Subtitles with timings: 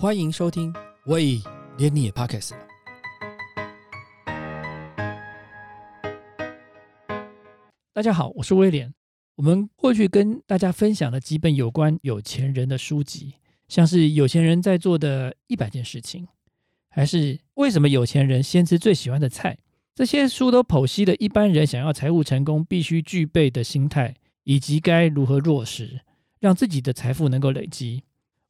[0.00, 0.72] 欢迎收听，
[1.04, 1.38] 喂，
[1.76, 2.66] 连你也 Pockets 了。
[7.92, 8.94] 大家好，我是威廉。
[9.36, 13.34] 我们过去跟大家分享了几本有关有钱人的书籍，
[13.68, 16.26] 像是有钱人在做的一百件事情，
[16.88, 19.58] 还是为什么有钱人先吃最喜欢的菜。
[19.94, 26.00] 这些书都剖析了一般人想要财务成功必须具备的心态，以及该如何落实，
[26.38, 28.04] 让自己的财富能够累积。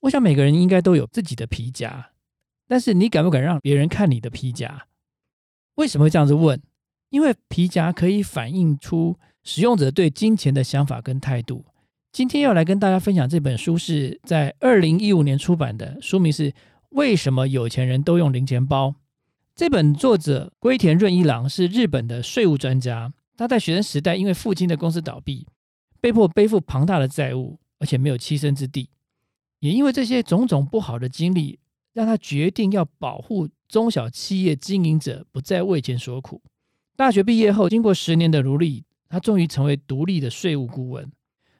[0.00, 2.10] 我想每个人应该都有自己的皮夹，
[2.68, 4.86] 但是你敢不敢让别人看你的皮夹？
[5.76, 6.60] 为什么会这样子问？
[7.10, 11.64] 因为皮夹可以反映出使用者对金钱的想法跟态度。
[12.12, 16.50] 今天要来跟大家分享这本书是在二零一五年出版的，书名是
[16.90, 18.88] 《为什么有钱人都用零钱包》。
[19.54, 23.12] 这本作者龟田润一郎是日本的税务专家。
[23.36, 25.46] 他在学生时代因为父亲的公司倒闭，
[26.00, 28.88] 被迫背负庞大的债务，而且没有栖身之地。
[29.60, 31.58] 也因为这些种种不好的经历，
[31.92, 36.42] 让他决定要保护中小企业经营者不再为钱所苦。
[36.96, 41.10] 大学毕业后，经过十年的努力，他终于成为独立的税务顾问。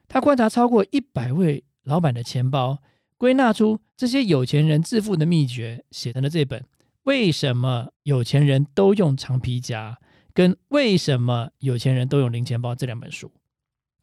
[0.08, 2.78] 他观察超过一百位老板的钱包，
[3.16, 6.64] 归纳出这些有钱人致富的秘诀，写成了这本。
[7.04, 9.98] 为什么有钱人都用长皮夹？
[10.32, 13.32] 跟为什么有钱人都用零钱包这两本书，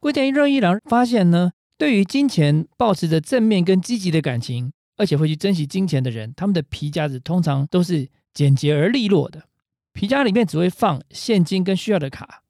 [0.00, 1.52] 龟田润一郎发现呢？
[1.76, 9.44] 对于金钱保持着正面跟积极的感情，而且会去珍惜金钱的人，他们的皮夹子通常都是简洁而利落的。
[9.92, 12.42] 皮夹里面只会放现金跟需要的卡，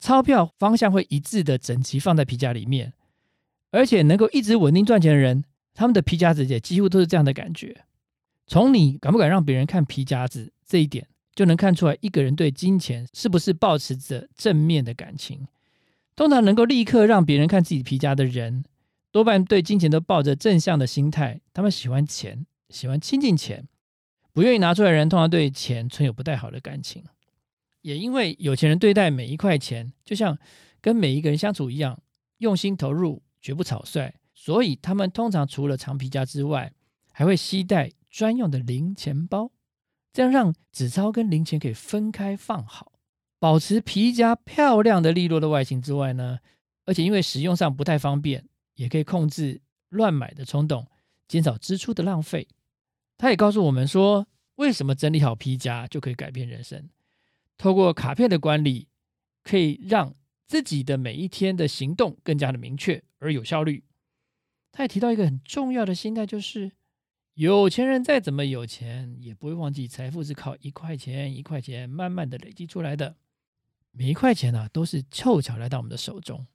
[0.00, 2.92] 钞票方向会一致的整齐放在皮夹里面，
[3.70, 5.44] 而且能够一直稳定赚钱的人，
[5.74, 7.84] 他们的皮夹子也几乎都是这样的感觉。
[8.46, 15.46] 从你敢不敢让别人看皮夹子这一点，就能看出来一个人对金钱是不是保持着正面的感情。
[16.14, 18.64] 通常能够立刻让别人看自己皮夹的人，
[19.12, 21.40] 多半对金钱都抱着正向的心态。
[21.54, 23.68] 他们喜欢钱，喜欢亲近钱，
[24.32, 27.04] 不愿意拿出来的人，通常对钱存有不太好的感情。
[27.82, 30.36] 也因为有钱人对待每一块钱，就像
[30.80, 32.02] 跟每一个人相处一样，
[32.38, 36.72] 用心投入，绝不草率，所以他们通常除了长皮夹之外，
[37.12, 37.92] 还会携带。
[38.12, 39.52] 专用的零钱包，
[40.12, 42.92] 这样让纸钞跟零钱可以分开放好，
[43.38, 46.40] 保持皮夹漂亮的利落的外形之外呢，
[46.84, 48.44] 而且因为使用上不太方便，
[48.82, 50.84] 也可以控制乱买的冲动，
[51.28, 52.48] 减少支出的浪费。
[53.16, 54.26] 他也告诉我们说，
[54.56, 56.90] 为什么整理好皮夹就可以改变人生。
[57.56, 58.88] 透过卡片的管理，
[59.44, 60.16] 可以让
[60.48, 63.84] 自己的每一天的行动更加的明确而有效率。
[64.72, 66.72] 他也提到一个很重要的心态，就是。
[67.34, 73.16] 有钱人再怎么有钱，也不会忘记财富是靠一块钱一块钱慢慢的累积出来的。
[73.92, 76.46] 每一块钱呢，都是凑巧来到我们的手中，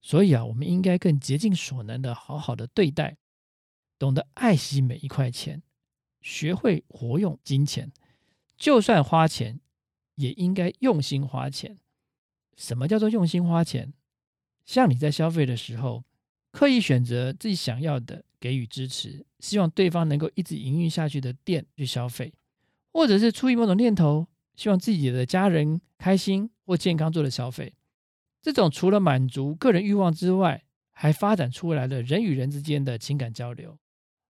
[0.00, 3.16] 所以啊，我们应该更竭尽所能的好好的对待，
[3.98, 5.62] 懂得爱惜每一块钱，
[6.20, 7.92] 学会活用金钱。
[8.56, 9.60] 就算花钱，
[10.16, 11.78] 也应该用心花钱。
[12.56, 13.92] 什么叫做用心花钱？
[14.64, 16.04] 像你在消费的时候，
[16.50, 18.24] 刻意选择自己想要的。
[18.40, 22.32] 给予支持，希望对方能够一直营运下去的店去消费，
[22.90, 27.74] 或者是出于某种念头，希望自己的家人开心或健康做的消费。
[28.42, 33.78] 这种除了满足个人欲望之外，还发展出来了人与人之间的情感交流，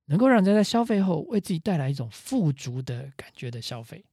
[0.07, 4.05] 能够让人在消费后为自己带来一种富足的感觉的消费。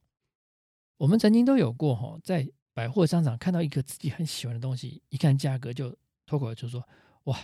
[0.96, 6.86] 我们曾经都有过哈，在百货商场看到一个自己很喜欢的东西，一看价格就脱口而出说
[7.24, 7.38] ：“哇，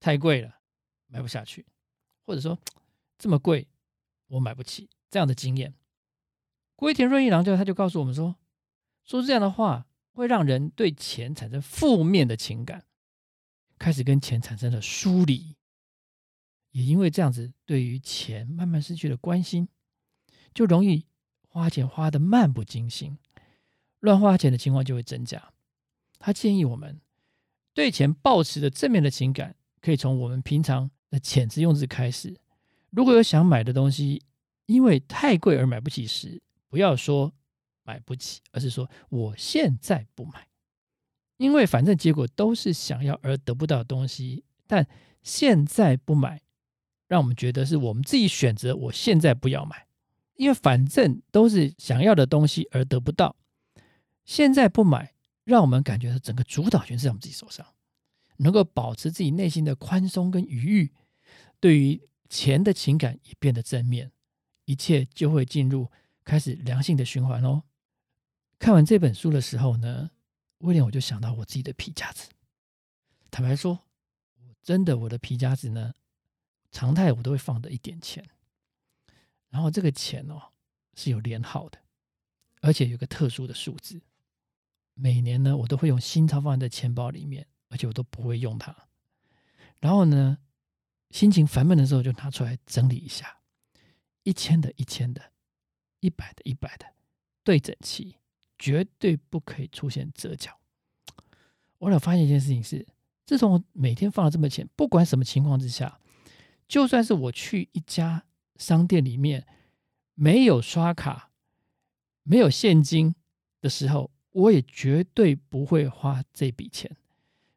[0.00, 0.56] 太贵了。”
[1.10, 1.66] 买不下去，
[2.26, 2.58] 或者说
[3.16, 3.66] 这么贵，
[4.26, 4.90] 我买不起。
[5.10, 5.74] 这样的经验，
[6.76, 8.36] 龟田润一郎就他就告诉我们说，
[9.06, 9.86] 说这样的话
[10.18, 12.84] 会让人对钱产生负面的情感，
[13.78, 15.56] 开始跟钱产生了疏离，
[16.72, 19.68] 也因为这样子，对于钱慢慢失去了关心，
[20.52, 21.06] 就容易
[21.48, 23.16] 花钱花的漫不经心，
[24.00, 25.52] 乱花钱的情况就会增加。
[26.18, 27.00] 他建议我们
[27.72, 30.90] 对钱保持着正面的情感，可以从我们平常。
[31.10, 32.36] 的遣词用字开始，
[32.90, 34.22] 如果有想买的东西，
[34.66, 37.32] 因为太贵而买不起时，不要说
[37.88, 40.46] 买不起，而是说我现在不买，
[41.38, 44.44] 因为反正结果都是想要而得不到的东西。
[44.66, 44.86] 但
[45.22, 46.42] 现在不买，
[47.06, 49.86] 让我们觉得是我们自己选择，我现在不要买，
[50.34, 53.36] 因为反正都是想要的东西而得不到。
[54.26, 55.14] 现在不买，
[55.44, 57.66] 让我们感觉到整个主导权是在我们自己手上。
[58.36, 60.90] 能够保持自己内心的宽松跟愉悦，
[61.58, 64.12] 对于钱的情感也变得正面，
[64.66, 65.90] 一切就会进入
[66.22, 67.62] 开始良性的循环哦。
[68.58, 70.10] 看完这本书的时候呢，
[70.58, 72.28] 威廉我就想到我自己的皮夹子。
[73.30, 73.78] 坦白说，
[74.62, 75.94] 真的我的皮夹子呢，
[76.70, 78.24] 常态我都会放的一点钱。
[79.48, 80.52] 然后这个钱哦
[80.94, 81.78] 是有连号的，
[82.60, 84.00] 而且有个特殊的数字。
[84.94, 88.74] 每年呢，我都会用新钞放在钱包里面，而且我都不会用它。
[89.78, 90.38] 然后呢，
[91.10, 93.40] 心情烦闷的时候就拿出来整理一下，
[94.24, 95.32] 一千的一千的，
[96.00, 96.86] 一百的一百的，
[97.44, 98.16] 对整齐，
[98.58, 100.58] 绝对不可以出现折角。
[101.78, 102.86] 我有发现一件事情是，
[103.24, 106.00] 自从我每天放了这么钱，不管什么情况之下，
[106.66, 108.24] 就算是我去一家
[108.56, 109.46] 商店里面
[110.14, 111.30] 没有刷卡、
[112.22, 113.14] 没有现金
[113.60, 114.10] 的时候。
[114.32, 116.94] 我也绝对不会花这笔钱，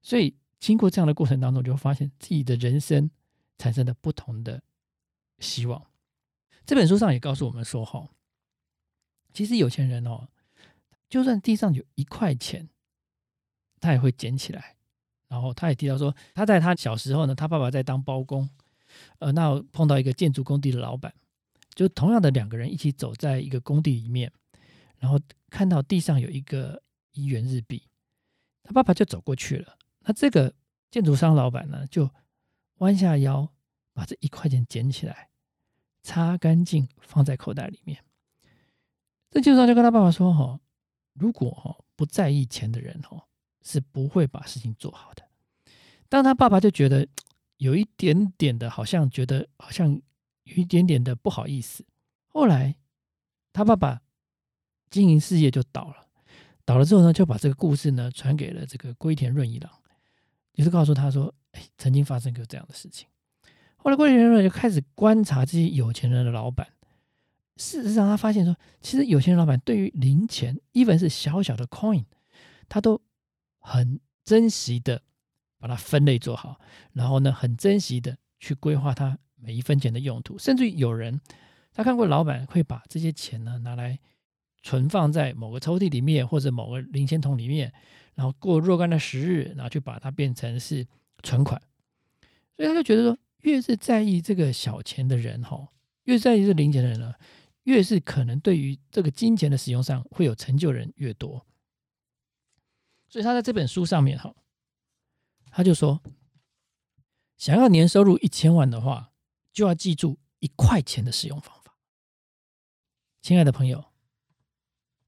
[0.01, 3.11] 所以经过这样的过程当中，就发现自己的人生
[3.59, 4.63] 产生了不同的
[5.37, 5.85] 希望。
[6.65, 8.09] 这本书上也告诉我们说，哈，
[9.31, 10.27] 其实有钱人哦，
[11.11, 12.69] 就算地上有一块钱，
[13.81, 14.77] 他也会捡起来。
[15.27, 18.49] 然后他也提到说，他在他小时候呢，他爸爸在当包工，
[19.19, 21.13] 呃，那碰到一个建筑工地的老板，
[21.75, 24.31] 就同样的两个人一起走在一个工地里面。
[24.99, 25.19] 然后
[25.49, 26.81] 看到地上有一个
[27.11, 27.83] 一元日币，
[28.63, 29.77] 他爸爸就走过去了。
[29.99, 30.53] 那这个
[30.89, 32.09] 建筑商老板呢，就
[32.77, 33.51] 弯下腰
[33.91, 35.29] 把这一块钱捡起来，
[36.03, 38.01] 擦干净放在口袋里面。
[39.29, 40.59] 这建筑商就跟他爸爸说：“哈，
[41.13, 43.25] 如果哈不在意钱的人哈，
[43.61, 45.23] 是不会把事情做好的。”
[46.09, 47.07] 当他爸爸就觉得
[47.57, 49.89] 有一点点的，好像觉得好像
[50.43, 51.85] 有一点点的不好意思。
[52.27, 52.75] 后来
[53.51, 54.01] 他爸爸。
[54.91, 56.05] 经营事业就倒了，
[56.65, 59.71] 倒了之后呢，就把这个故事呢传给了这个龟田润一郎，
[60.51, 63.07] 也是告诉他说：“哎，曾经发生过这样的事情。”
[63.79, 66.67] 后来龟田润就开始观察这些有钱人的老板，
[67.57, 72.05] 事实上他发现说，其实有钱人老板对于零钱，even 是小小的 coin，
[72.67, 73.01] 他都
[73.59, 75.01] 很珍惜的
[75.59, 76.59] 把它分类做好，
[76.93, 81.19] 然后呢，很珍惜的去规划它每一分钱的用途，甚至于有人
[81.73, 83.99] 他看过老板会把这些钱呢拿来。
[84.63, 87.73] 存放在某个抽屉里面，或者某个零钱筒里面，
[88.13, 90.85] 然后过若干的时日，然后去把它变成是
[91.23, 91.59] 存款。
[92.55, 95.67] 所以他就觉得说，越是在意这个小钱的人，哈，
[96.03, 97.11] 越在意这零钱的人呢，
[97.63, 101.45] 越是可能对于这个金钱的使用上会有成就人越多。
[103.07, 104.33] 所以他在这本书上面，哈，
[105.51, 106.01] 他就说，
[107.37, 109.13] 想要年收入一千万的话，
[109.51, 111.77] 就要记住一块钱的使用方法。
[113.21, 113.91] 亲爱的朋友。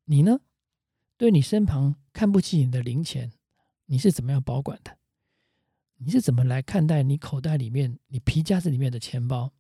[0.05, 0.41] 你呢？
[1.15, 3.31] 对你身旁看不起你的零钱，
[3.85, 4.97] 你是怎么样保管的？
[5.99, 9.53] 你是怎么来看待你口袋里面、你皮夹子里面的钱包？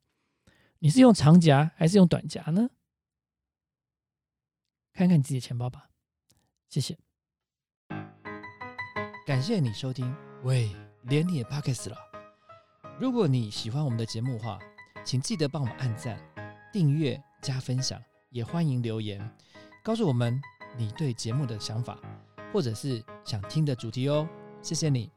[0.79, 2.69] 你是用长夹还是用短夹呢？
[4.93, 5.89] 看看你自己的钱包吧。
[6.69, 6.97] 谢谢，
[9.25, 10.15] 感谢你收听。
[10.43, 11.97] 喂，连你也 pocket 了。
[12.99, 14.59] 如果你喜欢我们的节目话，
[15.03, 16.19] 请记得帮我们按赞、
[16.71, 17.99] 订阅、加分享，
[18.29, 19.19] 也欢迎留言。
[19.83, 20.39] 告诉我们
[20.77, 21.99] 你对节目的想法，
[22.51, 24.29] 或者是想听的主题哦，
[24.61, 25.11] 谢谢你。